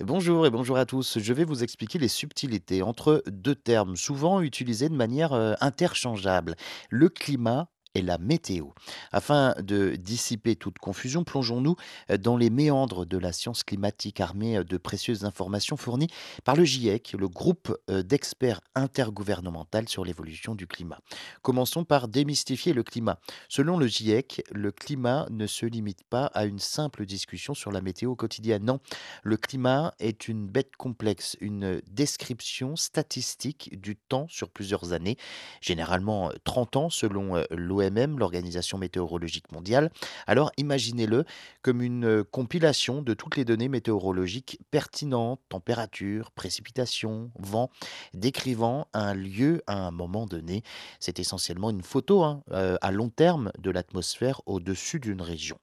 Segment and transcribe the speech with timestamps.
[0.00, 1.20] Bonjour et bonjour à tous.
[1.20, 6.56] Je vais vous expliquer les subtilités entre deux termes souvent utilisés de manière euh, interchangeable,
[6.90, 8.68] le climat et la météo.
[9.12, 11.76] Afin de dissiper toute confusion, plongeons-nous
[12.10, 16.08] euh, dans les méandres de la science climatique armée euh, de précieuses informations fournies
[16.44, 20.98] par le GIEC, le groupe euh, d'experts intergouvernemental sur l'évolution du climat.
[21.42, 23.18] Commençons par démystifier le climat.
[23.48, 27.80] Selon le GIEC, le climat ne se limite pas à une simple discussion sur la
[27.80, 28.64] météo quotidienne.
[28.64, 28.80] Non,
[29.22, 35.16] le climat est une bête complexe, une description statistique du temps sur plusieurs années,
[35.60, 37.44] généralement euh, 30 ans selon euh,
[37.84, 39.90] l'OMM, l'Organisation météorologique mondiale.
[40.26, 41.24] Alors imaginez-le
[41.62, 47.70] comme une euh, compilation de toutes les données météorologiques pertinentes, température, précipitation, vent,
[48.12, 50.62] décrivant un lieu à un moment donné.
[51.00, 55.58] C'est essentiellement une photo hein, euh, à long terme de l'atmosphère au-dessus d'une région.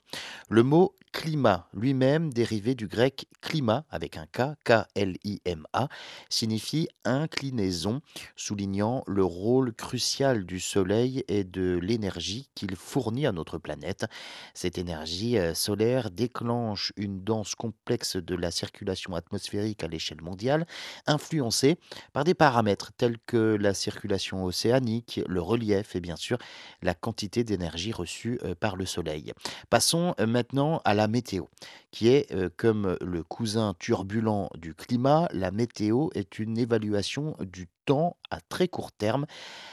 [0.49, 5.87] Le mot climat lui-même, dérivé du grec climat avec un K, K-L-I-M-A,
[6.29, 8.01] signifie inclinaison,
[8.35, 14.05] soulignant le rôle crucial du Soleil et de l'énergie qu'il fournit à notre planète.
[14.53, 20.65] Cette énergie euh, solaire déclenche une danse complexe de la circulation atmosphérique à l'échelle mondiale,
[21.07, 21.77] influencée
[22.13, 26.37] par des paramètres tels que la circulation océanique, le relief et bien sûr
[26.81, 29.33] la quantité d'énergie reçue euh, par le Soleil.
[29.69, 31.45] Passons euh, maintenant à la météo,
[31.91, 35.27] qui est comme le cousin turbulent du climat.
[35.33, 39.25] La météo est une évaluation du temps à très court terme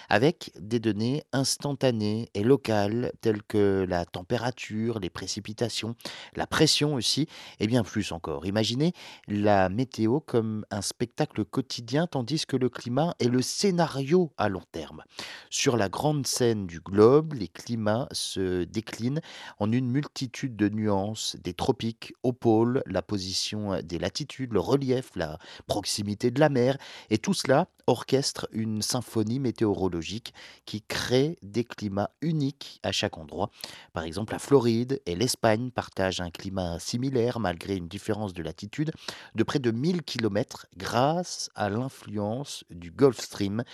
[0.09, 5.95] avec des données instantanées et locales telles que la température, les précipitations,
[6.35, 7.29] la pression aussi
[7.61, 8.47] et bien plus encore.
[8.47, 8.95] Imaginez
[9.29, 14.65] la météo comme un spectacle quotidien tandis que le climat est le scénario à long
[14.73, 15.05] terme.
[15.51, 19.21] Sur la grande scène du globe, les climats se déclinent
[19.59, 25.11] en une multitude de nuances, des tropiques aux pôles, la position des latitudes, le relief,
[25.15, 26.79] la proximité de la mer,
[27.11, 30.35] et tout cela orchestre une symphonie météorologique
[30.67, 33.51] qui crée des climats uniques à chaque endroit.
[33.93, 38.93] Par exemple, la Floride et l'Espagne partagent un climat similaire malgré une différence de latitude
[39.35, 43.65] de près de 1000 kilomètres grâce à l'influence du Gulf Stream,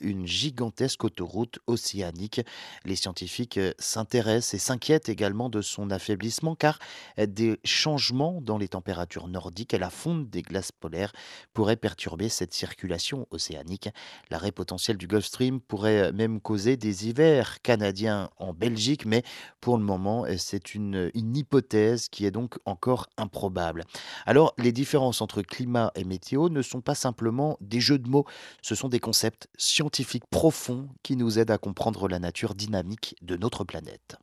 [0.00, 2.40] une gigantesque autoroute océanique.
[2.84, 6.84] Les scientifiques euh, s'intéressent et s'inquiètent également de son affaiblissement car euh,
[7.18, 11.12] des changements dans les températures nordiques et la fonte des glaces polaires
[11.52, 13.88] pourraient perturber cette circulation océanique.
[14.30, 19.22] L'arrêt potentiel du Gulf Stream pourrait même causer des hivers canadiens en Belgique, mais
[19.60, 23.84] pour le moment, euh, c'est une, une hypothèse qui est donc encore improbable.
[24.26, 28.26] Alors, les différences entre climat et météo ne sont pas simplement des jeux de mots,
[28.62, 33.36] ce sont des concepts scientifiques profonds qui nous aident à comprendre la nature dynamique de
[33.36, 34.16] notre planète.